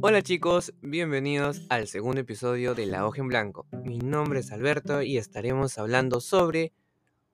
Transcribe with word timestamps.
Hola 0.00 0.22
chicos, 0.22 0.72
bienvenidos 0.80 1.66
al 1.70 1.88
segundo 1.88 2.20
episodio 2.20 2.76
de 2.76 2.86
La 2.86 3.04
Hoja 3.04 3.20
en 3.20 3.26
Blanco. 3.26 3.66
Mi 3.82 3.98
nombre 3.98 4.38
es 4.38 4.52
Alberto 4.52 5.02
y 5.02 5.18
estaremos 5.18 5.76
hablando 5.76 6.20
sobre 6.20 6.72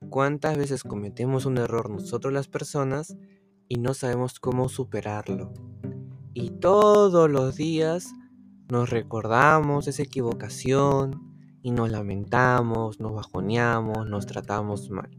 cuántas 0.09 0.57
veces 0.57 0.83
cometemos 0.83 1.45
un 1.45 1.59
error 1.59 1.91
nosotros 1.91 2.33
las 2.33 2.49
personas 2.49 3.19
y 3.69 3.77
no 3.77 3.93
sabemos 3.93 4.41
cómo 4.41 4.71
superarlo. 4.71 5.53
Y 6.33 6.53
todos 6.53 7.31
los 7.31 7.55
días 7.55 8.15
nos 8.71 8.89
recordamos 8.89 9.87
esa 9.87 10.03
equivocación 10.03 11.59
y 11.61 11.71
nos 11.71 11.91
lamentamos, 11.91 12.99
nos 12.99 13.13
bajoneamos, 13.13 14.09
nos 14.09 14.25
tratamos 14.25 14.89
mal. 14.89 15.11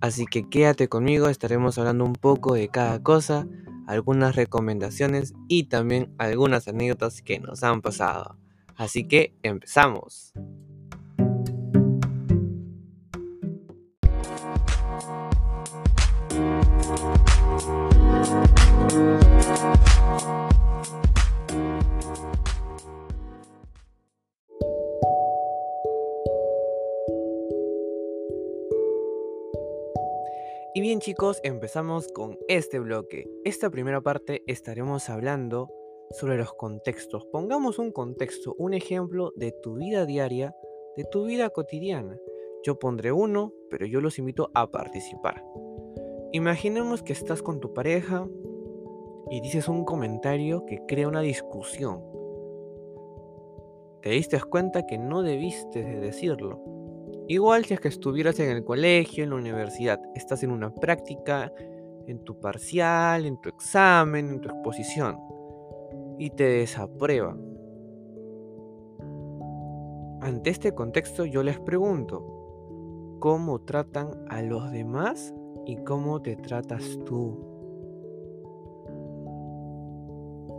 Así 0.00 0.24
que 0.24 0.48
quédate 0.48 0.88
conmigo, 0.88 1.28
estaremos 1.28 1.76
hablando 1.76 2.06
un 2.06 2.14
poco 2.14 2.54
de 2.54 2.68
cada 2.68 3.02
cosa 3.02 3.46
algunas 3.86 4.36
recomendaciones 4.36 5.34
y 5.48 5.64
también 5.64 6.14
algunas 6.18 6.68
anécdotas 6.68 7.22
que 7.22 7.38
nos 7.38 7.62
han 7.62 7.82
pasado. 7.82 8.38
Así 8.76 9.06
que 9.06 9.34
empezamos. 9.42 10.32
Bien 30.92 31.00
chicos, 31.00 31.40
empezamos 31.42 32.06
con 32.08 32.38
este 32.48 32.78
bloque. 32.78 33.26
Esta 33.46 33.70
primera 33.70 34.02
parte 34.02 34.42
estaremos 34.46 35.08
hablando 35.08 35.70
sobre 36.10 36.36
los 36.36 36.52
contextos. 36.52 37.24
Pongamos 37.32 37.78
un 37.78 37.92
contexto, 37.92 38.54
un 38.58 38.74
ejemplo 38.74 39.32
de 39.34 39.52
tu 39.52 39.76
vida 39.76 40.04
diaria, 40.04 40.54
de 40.98 41.04
tu 41.04 41.24
vida 41.24 41.48
cotidiana. 41.48 42.18
Yo 42.62 42.78
pondré 42.78 43.10
uno, 43.10 43.54
pero 43.70 43.86
yo 43.86 44.02
los 44.02 44.18
invito 44.18 44.50
a 44.52 44.70
participar. 44.70 45.42
Imaginemos 46.32 47.02
que 47.02 47.14
estás 47.14 47.40
con 47.40 47.58
tu 47.58 47.72
pareja 47.72 48.28
y 49.30 49.40
dices 49.40 49.68
un 49.68 49.86
comentario 49.86 50.66
que 50.66 50.84
crea 50.86 51.08
una 51.08 51.22
discusión. 51.22 52.04
Te 54.02 54.10
diste 54.10 54.38
cuenta 54.42 54.84
que 54.84 54.98
no 54.98 55.22
debiste 55.22 55.82
de 55.82 56.00
decirlo 56.00 56.81
Igual 57.28 57.64
si 57.64 57.74
es 57.74 57.80
que 57.80 57.88
estuvieras 57.88 58.38
en 58.40 58.50
el 58.50 58.64
colegio, 58.64 59.24
en 59.24 59.30
la 59.30 59.36
universidad, 59.36 60.00
estás 60.14 60.42
en 60.42 60.50
una 60.50 60.74
práctica, 60.74 61.52
en 62.06 62.24
tu 62.24 62.40
parcial, 62.40 63.26
en 63.26 63.40
tu 63.40 63.48
examen, 63.48 64.28
en 64.28 64.40
tu 64.40 64.48
exposición, 64.48 65.18
y 66.18 66.30
te 66.30 66.44
desaprueban. 66.44 67.40
Ante 70.20 70.50
este 70.50 70.72
contexto 70.72 71.24
yo 71.24 71.42
les 71.42 71.58
pregunto, 71.60 73.16
¿cómo 73.20 73.60
tratan 73.60 74.24
a 74.28 74.42
los 74.42 74.70
demás 74.72 75.34
y 75.64 75.76
cómo 75.78 76.22
te 76.22 76.36
tratas 76.36 76.98
tú? 77.04 77.38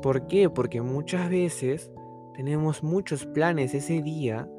¿Por 0.02 0.28
qué? 0.28 0.50
Porque 0.50 0.82
muchas 0.82 1.30
veces 1.30 1.92
tenemos 2.36 2.84
muchos 2.84 3.26
planes 3.26 3.74
ese 3.74 4.02
día 4.02 4.50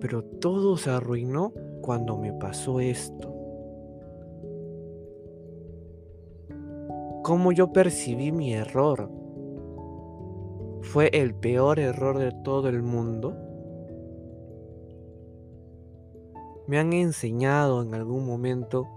pero 0.00 0.22
todo 0.22 0.76
se 0.76 0.90
arruinó 0.90 1.52
cuando 1.80 2.16
me 2.16 2.32
pasó 2.32 2.80
esto. 2.80 3.32
¿Cómo 7.22 7.52
yo 7.52 7.72
percibí 7.72 8.30
mi 8.30 8.54
error? 8.54 9.10
¿Fue 10.82 11.10
el 11.12 11.34
peor 11.34 11.80
error 11.80 12.18
de 12.18 12.32
todo 12.44 12.68
el 12.68 12.82
mundo? 12.82 13.36
¿Me 16.68 16.78
han 16.78 16.92
enseñado 16.92 17.82
en 17.82 17.94
algún 17.94 18.26
momento 18.26 18.88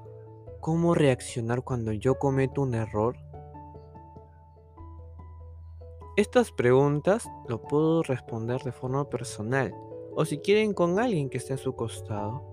cómo 0.60 0.94
reaccionar 0.94 1.64
cuando 1.64 1.92
yo 1.92 2.16
cometo 2.16 2.62
un 2.62 2.76
error? 2.76 3.16
Estas 6.18 6.52
preguntas 6.52 7.28
lo 7.48 7.62
puedo 7.62 8.04
responder 8.04 8.62
de 8.62 8.72
forma 8.72 9.10
personal 9.10 9.74
o 10.20 10.26
si 10.26 10.40
quieren 10.40 10.74
con 10.74 11.00
alguien 11.00 11.30
que 11.30 11.38
esté 11.38 11.54
a 11.54 11.58
su 11.58 11.78
costado. 11.78 12.44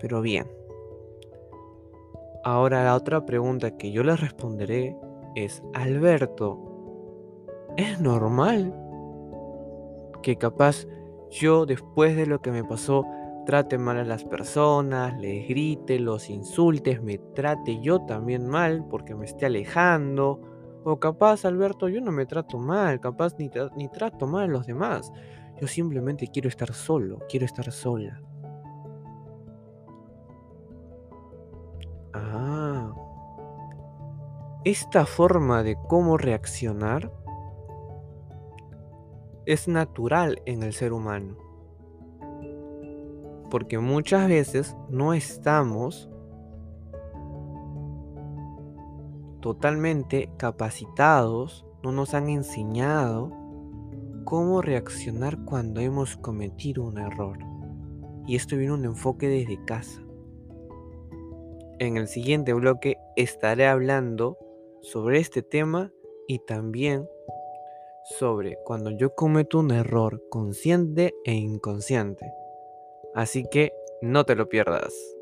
Pero 0.00 0.22
bien. 0.22 0.50
Ahora 2.42 2.82
la 2.84 2.94
otra 2.94 3.26
pregunta 3.26 3.76
que 3.76 3.92
yo 3.92 4.02
les 4.02 4.18
responderé 4.18 4.96
es, 5.34 5.62
Alberto, 5.74 6.58
¿es 7.76 8.00
normal 8.00 8.74
que 10.22 10.36
capaz 10.36 10.86
yo 11.30 11.66
después 11.66 12.16
de 12.16 12.24
lo 12.24 12.40
que 12.40 12.50
me 12.50 12.64
pasó 12.64 13.04
trate 13.44 13.76
mal 13.76 13.98
a 13.98 14.04
las 14.04 14.24
personas, 14.24 15.20
les 15.20 15.46
grite, 15.46 15.98
los 15.98 16.30
insultes, 16.30 17.02
me 17.02 17.18
trate 17.18 17.82
yo 17.82 18.00
también 18.06 18.46
mal 18.46 18.86
porque 18.88 19.14
me 19.14 19.26
esté 19.26 19.44
alejando? 19.44 20.53
O 20.84 21.00
capaz, 21.00 21.44
Alberto, 21.46 21.88
yo 21.88 22.00
no 22.02 22.12
me 22.12 22.26
trato 22.26 22.58
mal, 22.58 23.00
capaz 23.00 23.34
ni, 23.38 23.50
ni 23.74 23.88
trato 23.88 24.26
mal 24.26 24.44
a 24.44 24.52
los 24.52 24.66
demás. 24.66 25.10
Yo 25.60 25.66
simplemente 25.66 26.28
quiero 26.28 26.48
estar 26.48 26.72
solo, 26.74 27.20
quiero 27.28 27.46
estar 27.46 27.72
sola. 27.72 28.20
Ah. 32.12 32.92
Esta 34.64 35.06
forma 35.06 35.62
de 35.62 35.76
cómo 35.88 36.16
reaccionar 36.18 37.12
es 39.46 39.68
natural 39.68 40.42
en 40.46 40.62
el 40.62 40.72
ser 40.72 40.92
humano. 40.92 41.36
Porque 43.50 43.78
muchas 43.78 44.28
veces 44.28 44.76
no 44.88 45.14
estamos 45.14 46.10
totalmente 49.44 50.30
capacitados, 50.38 51.66
no 51.82 51.92
nos 51.92 52.14
han 52.14 52.30
enseñado 52.30 53.30
cómo 54.24 54.62
reaccionar 54.62 55.44
cuando 55.44 55.82
hemos 55.82 56.16
cometido 56.16 56.82
un 56.82 56.96
error. 56.96 57.36
Y 58.26 58.36
esto 58.36 58.56
viene 58.56 58.72
un 58.72 58.86
enfoque 58.86 59.28
desde 59.28 59.62
casa. 59.66 60.02
En 61.78 61.98
el 61.98 62.08
siguiente 62.08 62.54
bloque 62.54 62.96
estaré 63.16 63.66
hablando 63.66 64.38
sobre 64.80 65.18
este 65.18 65.42
tema 65.42 65.92
y 66.26 66.38
también 66.38 67.06
sobre 68.18 68.56
cuando 68.64 68.92
yo 68.92 69.14
cometo 69.14 69.58
un 69.58 69.72
error 69.72 70.22
consciente 70.30 71.14
e 71.26 71.34
inconsciente. 71.34 72.32
Así 73.14 73.44
que 73.50 73.74
no 74.00 74.24
te 74.24 74.36
lo 74.36 74.48
pierdas. 74.48 75.13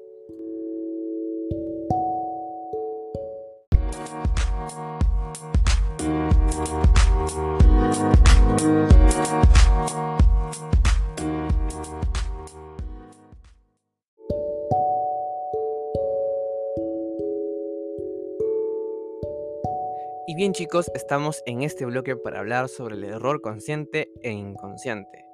Bien 20.43 20.55
chicos, 20.55 20.91
estamos 20.93 21.41
en 21.47 21.63
este 21.63 21.87
bloque 21.87 22.17
para 22.17 22.41
hablar 22.41 22.69
sobre 22.69 22.97
el 22.97 23.05
error 23.05 23.41
consciente 23.41 24.11
e 24.23 24.33
inconsciente. 24.33 25.25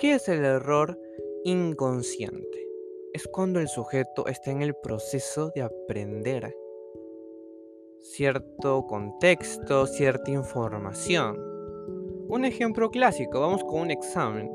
¿Qué 0.00 0.14
es 0.14 0.28
el 0.28 0.44
error 0.44 0.98
inconsciente? 1.44 2.66
Es 3.12 3.28
cuando 3.28 3.60
el 3.60 3.68
sujeto 3.68 4.26
está 4.26 4.50
en 4.50 4.62
el 4.62 4.74
proceso 4.74 5.52
de 5.54 5.62
aprender 5.62 6.52
cierto 8.00 8.84
contexto, 8.88 9.86
cierta 9.86 10.32
información. 10.32 11.38
Un 12.26 12.44
ejemplo 12.44 12.90
clásico, 12.90 13.38
vamos 13.38 13.62
con 13.62 13.82
un 13.82 13.92
examen. 13.92 14.50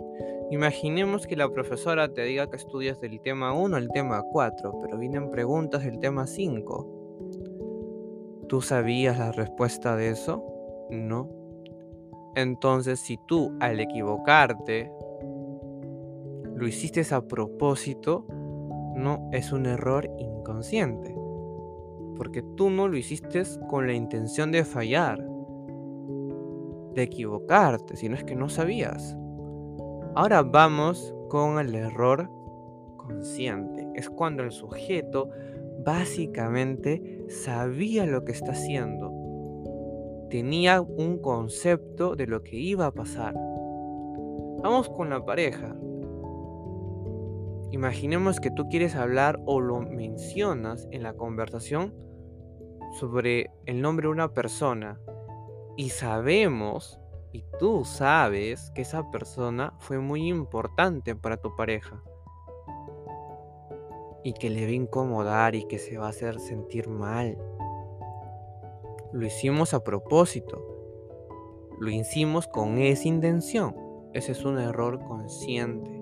Imaginemos 0.51 1.25
que 1.25 1.37
la 1.37 1.47
profesora 1.47 2.13
te 2.13 2.23
diga 2.23 2.49
que 2.49 2.57
estudias 2.57 2.99
del 2.99 3.21
tema 3.21 3.53
1 3.53 3.77
al 3.77 3.87
tema 3.87 4.21
4, 4.33 4.81
pero 4.81 4.97
vienen 4.97 5.31
preguntas 5.31 5.85
del 5.85 5.99
tema 5.99 6.27
5 6.27 7.02
¿Tú 8.47 8.61
sabías 8.61 9.17
la 9.17 9.31
respuesta 9.31 9.95
de 9.95 10.09
eso? 10.09 10.43
No. 10.89 11.29
Entonces, 12.35 12.99
si 12.99 13.17
tú 13.27 13.55
al 13.59 13.79
equivocarte 13.79 14.91
lo 16.55 16.67
hiciste 16.67 17.03
a 17.13 17.21
propósito, 17.21 18.25
no 18.95 19.29
es 19.31 19.51
un 19.51 19.65
error 19.65 20.09
inconsciente. 20.17 21.15
Porque 22.15 22.43
tú 22.55 22.69
no 22.69 22.87
lo 22.87 22.97
hiciste 22.97 23.43
con 23.69 23.87
la 23.87 23.93
intención 23.93 24.51
de 24.51 24.63
fallar, 24.63 25.19
de 26.93 27.03
equivocarte, 27.03 27.95
sino 27.95 28.15
es 28.15 28.23
que 28.23 28.35
no 28.35 28.49
sabías. 28.49 29.17
Ahora 30.15 30.43
vamos 30.43 31.13
con 31.29 31.57
el 31.57 31.73
error 31.73 32.29
consciente. 32.97 33.87
Es 33.95 34.09
cuando 34.09 34.43
el 34.43 34.51
sujeto 34.51 35.29
básicamente 35.83 37.12
sabía 37.27 38.05
lo 38.05 38.23
que 38.23 38.31
está 38.31 38.51
haciendo, 38.51 39.11
tenía 40.29 40.81
un 40.81 41.19
concepto 41.19 42.15
de 42.15 42.27
lo 42.27 42.43
que 42.43 42.57
iba 42.57 42.87
a 42.87 42.91
pasar. 42.91 43.33
Vamos 44.63 44.89
con 44.89 45.09
la 45.09 45.23
pareja. 45.25 45.75
Imaginemos 47.71 48.39
que 48.39 48.51
tú 48.51 48.67
quieres 48.69 48.95
hablar 48.95 49.39
o 49.45 49.59
lo 49.59 49.81
mencionas 49.81 50.87
en 50.91 51.03
la 51.03 51.13
conversación 51.13 51.93
sobre 52.99 53.49
el 53.65 53.81
nombre 53.81 54.07
de 54.07 54.11
una 54.11 54.33
persona 54.33 54.99
y 55.75 55.89
sabemos 55.89 56.99
y 57.31 57.43
tú 57.59 57.83
sabes 57.83 58.71
que 58.75 58.83
esa 58.83 59.09
persona 59.09 59.73
fue 59.79 59.97
muy 59.99 60.27
importante 60.27 61.15
para 61.15 61.37
tu 61.37 61.55
pareja 61.55 62.03
y 64.23 64.33
que 64.33 64.49
le 64.49 64.65
va 64.65 64.71
a 64.71 64.75
incomodar 64.75 65.55
y 65.55 65.65
que 65.65 65.77
se 65.77 65.97
va 65.97 66.07
a 66.07 66.09
hacer 66.09 66.39
sentir 66.39 66.87
mal. 66.87 67.37
Lo 69.11 69.25
hicimos 69.25 69.73
a 69.73 69.83
propósito. 69.83 70.65
Lo 71.79 71.89
hicimos 71.89 72.47
con 72.47 72.77
esa 72.77 73.07
intención. 73.07 73.75
Ese 74.13 74.31
es 74.31 74.45
un 74.45 74.57
error 74.57 75.03
consciente. 75.03 76.01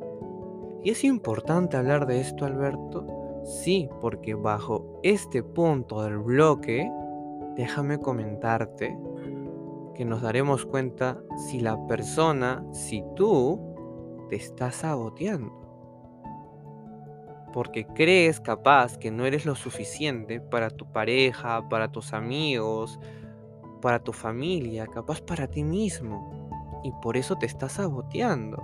¿Y 0.84 0.92
es 0.92 1.04
importante 1.04 1.78
hablar 1.78 2.06
de 2.06 2.22
esto, 2.22 2.46
Alberto? 2.46 3.06
Sí, 3.44 3.90
porque 4.00 4.36
bajo 4.36 5.00
este 5.04 5.42
punto 5.42 6.04
del 6.04 6.20
bloque, 6.20 6.90
déjame 7.56 8.00
comentarte 8.00 8.98
que 9.96 10.06
nos 10.06 10.22
daremos 10.22 10.66
cuenta 10.66 11.22
si 11.50 11.60
la 11.60 11.86
persona, 11.88 12.64
si 12.72 13.04
tú, 13.16 13.60
te 14.30 14.36
estás 14.36 14.76
saboteando 14.76 15.61
porque 17.54 17.86
crees 17.86 18.40
capaz 18.40 18.98
que 18.98 19.12
no 19.12 19.26
eres 19.26 19.46
lo 19.46 19.56
suficiente 19.56 20.40
para 20.40 20.70
tu 20.70 20.92
pareja, 20.92 21.68
para 21.70 21.92
tus 21.92 22.14
amigos, 22.14 23.00
para 23.82 24.00
tu 24.00 24.14
familia, 24.14 24.88
capaz 24.88 25.22
para 25.22 25.48
ti 25.48 25.64
mismo. 25.64 26.82
Y 26.84 26.92
por 27.02 27.18
eso 27.18 27.36
te 27.36 27.46
estás 27.46 27.74
saboteando. 27.74 28.62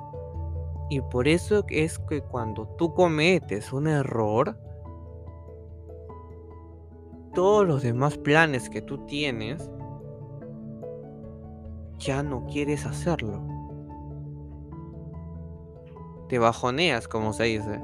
Y 0.89 1.01
por 1.01 1.27
eso 1.27 1.65
es 1.69 1.99
que 1.99 2.21
cuando 2.21 2.67
tú 2.77 2.93
cometes 2.93 3.73
un 3.73 3.87
error, 3.87 4.57
todos 7.33 7.67
los 7.67 7.83
demás 7.83 8.17
planes 8.17 8.69
que 8.69 8.81
tú 8.81 9.05
tienes, 9.05 9.69
ya 11.99 12.23
no 12.23 12.45
quieres 12.45 12.85
hacerlo. 12.85 13.41
Te 16.29 16.39
bajoneas, 16.39 17.07
como 17.07 17.33
se 17.33 17.43
dice. 17.45 17.81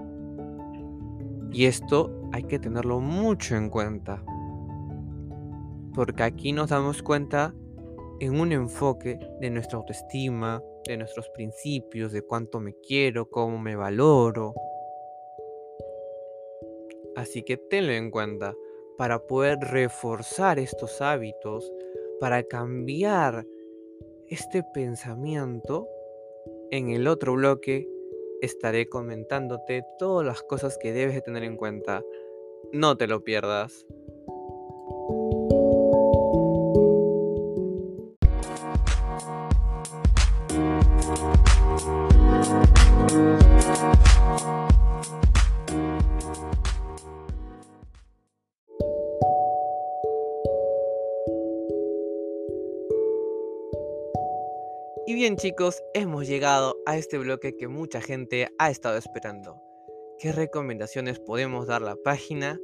Y 1.53 1.65
esto 1.67 2.11
hay 2.31 2.43
que 2.43 2.57
tenerlo 2.57 2.99
mucho 2.99 3.55
en 3.55 3.69
cuenta. 3.69 4.23
Porque 5.93 6.23
aquí 6.23 6.51
nos 6.51 6.71
damos 6.71 7.03
cuenta 7.03 7.53
en 8.19 8.39
un 8.39 8.51
enfoque 8.51 9.19
de 9.39 9.49
nuestra 9.51 9.77
autoestima, 9.77 10.63
de 10.87 10.97
nuestros 10.97 11.29
principios, 11.29 12.11
de 12.11 12.23
cuánto 12.23 12.59
me 12.59 12.73
quiero, 12.73 13.29
cómo 13.29 13.59
me 13.59 13.75
valoro. 13.75 14.55
Así 17.15 17.43
que 17.43 17.57
tenlo 17.57 17.93
en 17.93 18.09
cuenta 18.09 18.55
para 18.97 19.19
poder 19.19 19.59
reforzar 19.59 20.57
estos 20.57 21.01
hábitos, 21.01 21.71
para 22.19 22.41
cambiar 22.41 23.45
este 24.27 24.63
pensamiento. 24.73 25.87
En 26.71 26.89
el 26.89 27.07
otro 27.07 27.33
bloque 27.33 27.87
estaré 28.43 28.89
comentándote 28.89 29.83
todas 29.97 30.25
las 30.25 30.43
cosas 30.43 30.77
que 30.77 30.91
debes 30.91 31.15
de 31.15 31.21
tener 31.21 31.43
en 31.43 31.55
cuenta. 31.55 32.03
No 32.73 32.97
te 32.97 33.07
lo 33.07 33.23
pierdas. 33.23 33.85
Bien 55.23 55.37
chicos, 55.37 55.81
hemos 55.93 56.27
llegado 56.27 56.75
a 56.85 56.97
este 56.97 57.17
bloque 57.17 57.55
que 57.55 57.69
mucha 57.69 58.01
gente 58.01 58.49
ha 58.59 58.69
estado 58.69 58.97
esperando. 58.97 59.55
¿Qué 60.19 60.33
recomendaciones 60.33 61.17
podemos 61.17 61.65
dar 61.65 61.81
la 61.81 61.95
página 61.95 62.59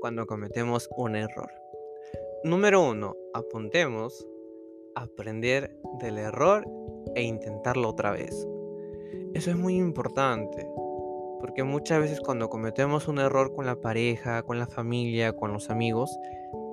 cuando 0.00 0.24
cometemos 0.24 0.88
un 0.96 1.16
error? 1.16 1.50
Número 2.44 2.88
1. 2.88 3.16
Apuntemos 3.34 4.28
aprender 4.94 5.76
del 5.98 6.18
error 6.18 6.64
e 7.16 7.24
intentarlo 7.24 7.88
otra 7.88 8.12
vez. 8.12 8.46
Eso 9.32 9.50
es 9.50 9.56
muy 9.56 9.74
importante, 9.74 10.64
porque 11.40 11.64
muchas 11.64 11.98
veces 11.98 12.20
cuando 12.20 12.48
cometemos 12.48 13.08
un 13.08 13.18
error 13.18 13.52
con 13.52 13.66
la 13.66 13.80
pareja, 13.80 14.44
con 14.44 14.60
la 14.60 14.68
familia, 14.68 15.32
con 15.32 15.52
los 15.52 15.68
amigos, 15.68 16.16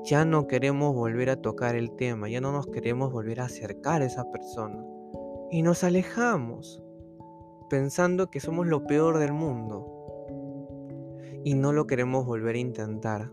ya 0.04 0.24
no 0.24 0.46
queremos 0.46 0.94
volver 0.94 1.32
a 1.32 1.42
tocar 1.42 1.76
el 1.76 1.96
tema, 1.96 2.30
ya 2.30 2.42
no 2.42 2.52
nos 2.52 2.68
queremos 2.68 3.12
volver 3.12 3.40
a 3.40 3.46
acercar 3.46 4.04
a 4.04 4.06
esa 4.06 4.30
persona 4.30 4.86
y 5.52 5.64
nos 5.64 5.84
alejamos 5.84 6.82
pensando 7.70 8.30
que 8.30 8.40
somos 8.40 8.68
lo 8.68 8.88
peor 8.88 9.20
del 9.20 9.34
mundo 9.34 9.86
y 11.44 11.56
no 11.56 11.74
lo 11.74 11.88
queremos 11.88 12.26
volver 12.26 12.56
a 12.56 12.60
intentar. 12.60 13.32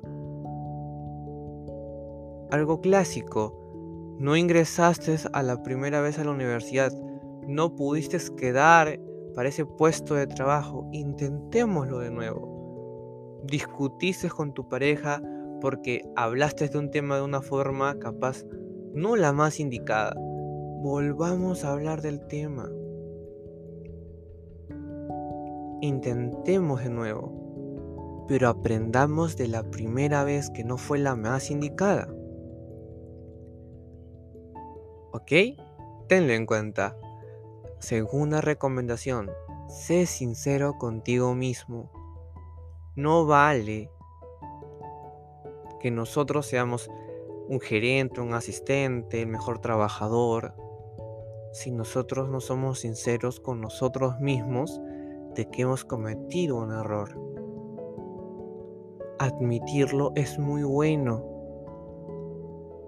Algo 2.51 2.81
clásico, 2.81 4.17
no 4.19 4.37
ingresaste 4.37 5.17
a 5.33 5.43
la 5.45 5.63
primera 5.63 6.01
vez 6.01 6.19
a 6.19 6.25
la 6.25 6.33
universidad, 6.33 6.93
no 7.47 7.77
pudiste 7.77 8.19
quedar 8.37 8.99
para 9.35 9.49
ese 9.49 9.65
puesto 9.65 10.15
de 10.15 10.27
trabajo, 10.27 10.89
intentémoslo 10.93 12.01
de 12.01 12.11
nuevo. 12.11 13.43
Discutiste 13.45 14.29
con 14.29 14.53
tu 14.55 14.69
pareja 14.69 15.23
porque 15.61 16.03
hablaste 16.17 16.69
de 16.69 16.79
un 16.79 16.91
tema 16.91 17.17
de 17.17 17.23
una 17.23 17.43
forma 17.43 17.97
capaz 17.99 18.45
no 18.93 19.15
la 19.15 19.33
más 19.33 19.61
indicada 19.61 20.15
volvamos 20.81 21.65
a 21.65 21.73
hablar 21.73 22.03
del 22.03 22.27
tema. 22.29 22.71
Intentemos 25.81 26.85
de 26.85 26.91
nuevo, 26.91 28.25
pero 28.29 28.49
aprendamos 28.49 29.37
de 29.37 29.49
la 29.49 29.69
primera 29.71 30.23
vez 30.23 30.51
que 30.51 30.63
no 30.63 30.77
fue 30.77 31.01
la 31.01 31.17
más 31.17 31.51
indicada. 31.51 32.09
¿Ok? 35.13 35.33
Tenlo 36.09 36.33
en 36.33 36.47
cuenta. 36.47 36.97
Segunda 37.81 38.41
recomendación, 38.41 39.31
sé 39.69 40.07
sincero 40.07 40.79
contigo 40.79 41.35
mismo. 41.35 41.91
No 42.95 43.27
vale 43.27 43.91
que 45.81 45.91
nosotros 45.91 46.47
seamos 46.47 46.89
un 47.49 47.61
gerente, 47.61 48.21
un 48.21 48.35
asistente, 48.35 49.23
el 49.23 49.29
mejor 49.29 49.61
trabajador, 49.61 50.55
si 51.53 51.71
nosotros 51.71 52.29
no 52.29 52.41
somos 52.41 52.81
sinceros 52.81 53.41
con 53.41 53.61
nosotros 53.61 54.19
mismos 54.21 54.81
de 55.35 55.49
que 55.49 55.63
hemos 55.63 55.85
cometido 55.85 56.57
un 56.57 56.73
error. 56.73 57.19
Admitirlo 59.19 60.13
es 60.15 60.39
muy 60.39 60.63
bueno, 60.63 61.25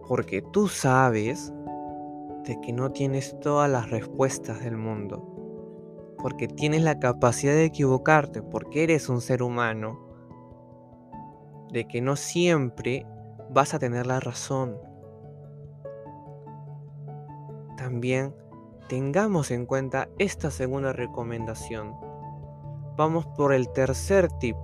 porque 0.09 0.43
tú 0.43 0.69
sabes 0.69 1.53
de 2.45 2.61
que 2.61 2.73
no 2.73 2.91
tienes 2.91 3.39
todas 3.41 3.71
las 3.71 3.91
respuestas 3.91 4.63
del 4.63 4.77
mundo, 4.77 5.25
porque 6.19 6.49
tienes 6.49 6.83
la 6.83 6.99
capacidad 6.99 7.53
de 7.53 7.65
equivocarte, 7.65 8.43
porque 8.43 8.85
eres 8.85 9.09
un 9.09 9.21
ser 9.21 9.43
humano, 9.43 9.99
de 11.73 11.87
que 11.87 12.01
no 12.01 12.17
siempre 12.17 13.07
vas 13.51 13.75
a 13.75 13.79
tener 13.79 14.07
la 14.07 14.21
razón. 14.21 14.77
También 17.77 18.35
tengamos 18.91 19.53
en 19.53 19.67
cuenta 19.67 20.09
esta 20.19 20.51
segunda 20.51 20.93
recomendación. 20.93 21.95
Vamos 22.97 23.25
por 23.37 23.55
el 23.55 23.71
tercer 23.71 24.29
tip. 24.41 24.57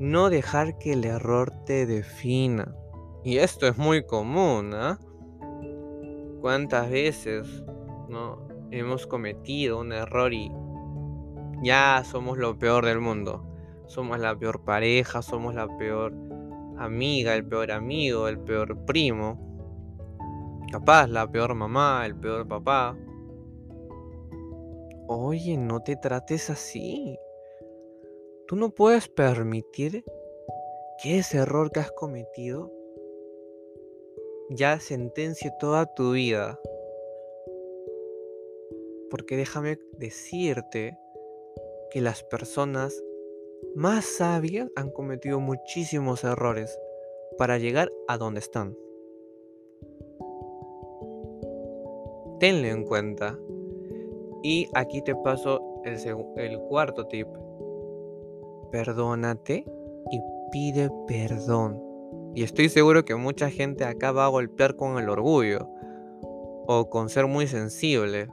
No 0.00 0.30
dejar 0.30 0.78
que 0.78 0.94
el 0.94 1.04
error 1.04 1.52
te 1.64 1.86
defina. 1.86 2.74
Y 3.22 3.38
esto 3.38 3.68
es 3.68 3.78
muy 3.78 4.04
común, 4.04 4.74
¿ah? 4.74 4.98
¿Cuántas 6.40 6.90
veces 6.90 7.64
no 8.08 8.48
hemos 8.72 9.06
cometido 9.06 9.78
un 9.78 9.92
error 9.92 10.32
y 10.32 10.50
ya 11.62 12.02
somos 12.04 12.38
lo 12.38 12.58
peor 12.58 12.84
del 12.84 13.00
mundo? 13.00 13.46
Somos 13.86 14.18
la 14.18 14.36
peor 14.36 14.64
pareja, 14.64 15.22
somos 15.22 15.54
la 15.54 15.68
peor 15.78 16.12
amiga, 16.78 17.36
el 17.36 17.46
peor 17.46 17.70
amigo, 17.70 18.26
el 18.26 18.40
peor 18.40 18.84
primo. 18.86 19.38
Capaz 20.72 21.06
la 21.06 21.30
peor 21.30 21.54
mamá, 21.54 22.04
el 22.06 22.16
peor 22.16 22.48
papá. 22.48 22.96
Oye, 25.08 25.56
no 25.56 25.80
te 25.80 25.96
trates 25.96 26.50
así. 26.50 27.18
Tú 28.46 28.56
no 28.56 28.70
puedes 28.70 29.08
permitir 29.08 30.04
que 31.02 31.18
ese 31.18 31.38
error 31.38 31.70
que 31.70 31.80
has 31.80 31.92
cometido 31.92 32.72
ya 34.50 34.80
sentencie 34.80 35.52
toda 35.58 35.86
tu 35.94 36.12
vida. 36.12 36.58
Porque 39.10 39.36
déjame 39.36 39.78
decirte 39.98 40.98
que 41.90 42.00
las 42.00 42.24
personas 42.24 43.02
más 43.74 44.04
sabias 44.04 44.68
han 44.74 44.90
cometido 44.90 45.40
muchísimos 45.40 46.24
errores 46.24 46.78
para 47.38 47.58
llegar 47.58 47.92
a 48.08 48.18
donde 48.18 48.40
están. 48.40 48.76
Tenlo 52.40 52.68
en 52.68 52.84
cuenta. 52.84 53.38
Y 54.48 54.68
aquí 54.74 55.02
te 55.02 55.16
paso 55.16 55.60
el, 55.82 56.60
cuarto 56.68 57.08
tip. 57.08 57.26
Perdónate 58.70 59.64
y 60.12 60.20
pide 60.52 60.88
perdón. 61.08 61.82
Y 62.32 62.44
estoy 62.44 62.68
seguro 62.68 63.04
que 63.04 63.16
mucha 63.16 63.50
gente 63.50 63.84
acá 63.84 64.12
va 64.12 64.26
a 64.26 64.28
golpear 64.28 64.76
con 64.76 65.02
el 65.02 65.08
orgullo 65.08 65.68
o 66.68 66.88
con 66.88 67.08
ser 67.08 67.26
muy 67.26 67.48
sensible. 67.48 68.28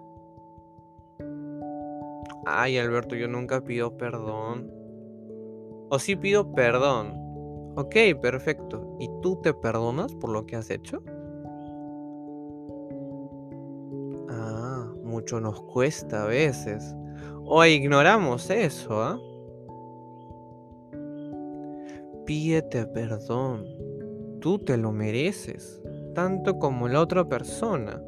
Ay, 2.46 2.78
Alberto, 2.78 3.16
yo 3.16 3.28
nunca 3.28 3.62
pido 3.62 3.98
perdón. 3.98 4.72
O 5.90 5.98
sí 5.98 6.16
pido 6.16 6.54
perdón. 6.54 7.16
Ok, 7.76 7.96
perfecto. 8.22 8.98
¿Y 9.00 9.10
tú 9.24 9.42
te 9.42 9.56
perdonas 9.56 10.14
por 10.14 10.30
lo 10.30 10.46
que 10.46 10.58
has 10.58 10.70
hecho? 10.70 11.02
Mucho 15.24 15.40
nos 15.40 15.62
cuesta 15.62 16.24
a 16.24 16.28
veces. 16.28 16.94
O 17.46 17.64
ignoramos 17.64 18.50
eso, 18.50 19.02
¿ah? 19.02 19.18
Pídete 22.26 22.86
perdón. 22.88 23.64
Tú 24.42 24.60
te 24.60 24.76
lo 24.76 24.92
mereces, 24.92 25.82
tanto 26.14 26.60
como 26.60 26.90
la 26.90 27.00
otra 27.00 27.24
persona. 27.30 28.04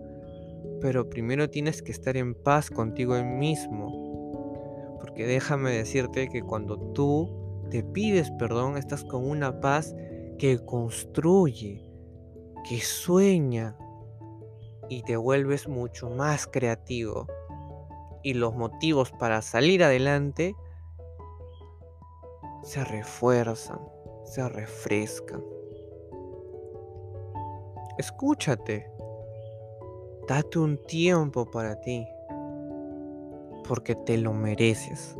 Pero 0.81 1.09
primero 1.09 1.49
tienes 1.49 1.81
que 1.81 1.93
estar 1.93 2.17
en 2.17 2.35
paz 2.35 2.69
contigo 2.69 3.15
mismo. 3.23 4.97
Porque 4.99 5.25
déjame 5.25 5.71
decirte 5.71 6.27
que 6.27 6.41
cuando 6.41 6.77
tú 6.91 7.29
te 7.69 7.81
pides 7.81 8.29
perdón, 8.31 8.75
estás 8.75 9.05
con 9.05 9.25
una 9.25 9.61
paz 9.61 9.95
que 10.37 10.59
construye, 10.59 11.89
que 12.67 12.81
sueña 12.81 13.77
y 14.89 15.03
te 15.03 15.17
vuelves 15.17 15.67
mucho 15.67 16.09
más 16.09 16.47
creativo. 16.47 17.27
Y 18.23 18.33
los 18.33 18.55
motivos 18.55 19.11
para 19.11 19.41
salir 19.41 19.83
adelante 19.83 20.55
se 22.63 22.83
refuerzan 22.83 23.79
se 24.25 24.47
refrescan. 24.49 25.43
Escúchate. 27.97 28.91
Date 30.27 30.59
un 30.59 30.77
tiempo 30.85 31.45
para 31.49 31.79
ti. 31.79 32.05
Porque 33.67 33.95
te 33.95 34.17
lo 34.17 34.33
mereces. 34.33 35.15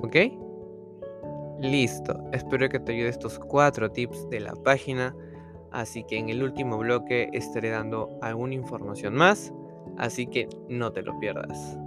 ¿Ok? 0.00 0.16
Listo. 1.60 2.22
Espero 2.32 2.68
que 2.68 2.80
te 2.80 2.92
ayude 2.92 3.08
estos 3.08 3.38
cuatro 3.38 3.90
tips 3.90 4.28
de 4.28 4.40
la 4.40 4.54
página. 4.56 5.14
Así 5.72 6.04
que 6.04 6.18
en 6.18 6.28
el 6.28 6.42
último 6.42 6.78
bloque 6.78 7.28
estaré 7.32 7.70
dando 7.70 8.18
alguna 8.22 8.54
información 8.54 9.14
más. 9.14 9.52
Así 9.98 10.26
que 10.26 10.48
no 10.68 10.92
te 10.92 11.02
lo 11.02 11.18
pierdas. 11.18 11.78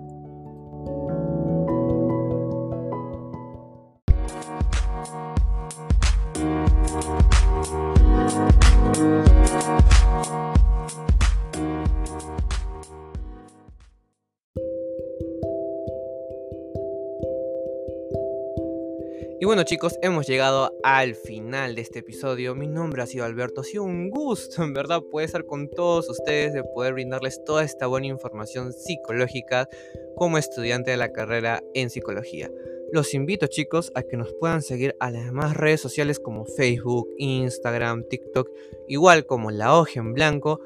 Bueno 19.60 19.68
chicos, 19.68 20.00
hemos 20.02 20.26
llegado 20.26 20.72
al 20.84 21.16
final 21.16 21.76
de 21.76 21.82
este 21.82 22.00
episodio. 22.00 22.56
Mi 22.56 22.66
nombre 22.66 23.02
ha 23.02 23.06
sido 23.06 23.26
Alberto. 23.26 23.60
Ha 23.60 23.66
sido 23.66 23.84
un 23.84 24.10
gusto, 24.10 24.64
en 24.64 24.74
verdad, 24.74 25.02
poder 25.12 25.26
estar 25.26 25.46
con 25.46 25.70
todos 25.70 26.08
ustedes, 26.08 26.54
de 26.54 26.64
poder 26.64 26.94
brindarles 26.94 27.44
toda 27.44 27.66
esta 27.66 27.86
buena 27.86 28.08
información 28.08 28.72
psicológica 28.72 29.68
como 30.16 30.38
estudiante 30.38 30.92
de 30.92 30.96
la 30.96 31.12
carrera 31.12 31.62
en 31.74 31.90
psicología. 31.90 32.50
Los 32.94 33.14
invito 33.14 33.48
chicos 33.48 33.92
a 33.96 34.04
que 34.04 34.16
nos 34.16 34.32
puedan 34.40 34.62
seguir 34.62 34.96
a 35.02 35.12
las 35.12 35.26
demás 35.26 35.58
redes 35.58 35.82
sociales 35.82 36.22
como 36.22 36.46
Facebook, 36.46 37.10
Instagram, 37.18 38.08
TikTok, 38.08 38.50
igual 38.88 39.26
como 39.26 39.52
La 39.52 39.78
Hoja 39.78 40.00
en 40.00 40.14
Blanco, 40.14 40.62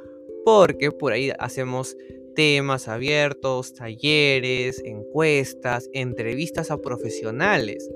porque 0.46 0.92
por 0.92 1.14
ahí 1.14 1.32
hacemos 1.40 1.98
temas 2.36 2.88
abiertos, 2.88 3.74
talleres, 3.74 4.84
encuestas, 4.86 5.90
entrevistas 5.94 6.70
a 6.70 6.78
profesionales 6.78 7.90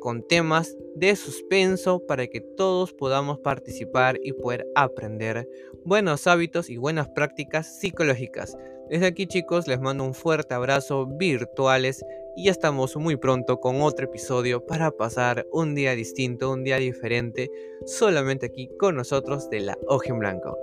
con 0.00 0.26
temas 0.26 0.76
de 0.94 1.14
suspenso 1.16 2.04
para 2.06 2.26
que 2.26 2.40
todos 2.40 2.92
podamos 2.92 3.38
participar 3.38 4.18
y 4.22 4.32
poder 4.32 4.66
aprender 4.74 5.48
buenos 5.84 6.26
hábitos 6.26 6.70
y 6.70 6.76
buenas 6.76 7.08
prácticas 7.08 7.78
psicológicas. 7.80 8.56
Desde 8.88 9.06
aquí 9.06 9.26
chicos 9.26 9.68
les 9.68 9.80
mando 9.80 10.04
un 10.04 10.14
fuerte 10.14 10.54
abrazo 10.54 11.06
virtuales 11.06 12.04
y 12.36 12.44
ya 12.44 12.52
estamos 12.52 12.96
muy 12.96 13.16
pronto 13.16 13.60
con 13.60 13.82
otro 13.82 14.06
episodio 14.06 14.64
para 14.64 14.90
pasar 14.90 15.46
un 15.52 15.74
día 15.74 15.94
distinto, 15.94 16.50
un 16.50 16.64
día 16.64 16.78
diferente, 16.78 17.50
solamente 17.84 18.46
aquí 18.46 18.70
con 18.78 18.96
nosotros 18.96 19.50
de 19.50 19.60
la 19.60 19.78
Hoja 19.88 20.10
en 20.10 20.18
Blanco. 20.20 20.56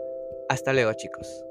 Hasta 0.49 0.73
luego 0.73 0.93
chicos. 0.93 1.45